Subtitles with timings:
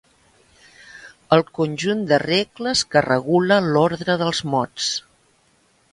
[1.35, 4.93] El conjunt de regles que regula l'ordre dels mots.